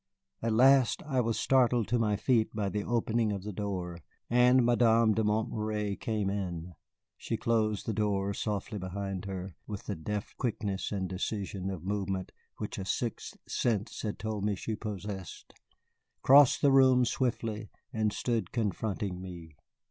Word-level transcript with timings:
At 0.41 0.53
last 0.53 1.03
I 1.03 1.21
was 1.21 1.37
startled 1.37 1.87
to 1.89 1.99
my 1.99 2.15
feet 2.15 2.55
by 2.55 2.69
the 2.69 2.83
opening 2.83 3.31
of 3.31 3.43
the 3.43 3.53
door, 3.53 3.99
and 4.31 4.65
Madame 4.65 5.13
de 5.13 5.21
Montméry 5.21 5.99
came 5.99 6.27
in. 6.27 6.73
She 7.17 7.37
closed 7.37 7.85
the 7.85 7.93
door 7.93 8.33
softly 8.33 8.79
behind 8.79 9.25
her, 9.25 9.53
with 9.67 9.83
the 9.85 9.93
deft 9.93 10.37
quickness 10.39 10.91
and 10.91 11.07
decision 11.07 11.69
of 11.69 11.83
movement 11.85 12.31
which 12.57 12.79
a 12.79 12.85
sixth 12.85 13.37
sense 13.47 14.01
had 14.01 14.17
told 14.17 14.43
me 14.43 14.55
she 14.55 14.75
possessed, 14.75 15.53
crossed 16.23 16.63
the 16.63 16.71
room 16.71 17.05
swiftly, 17.05 17.69
and 17.93 18.11
stood 18.11 18.51
confronting 18.51 19.21
me. 19.21 19.55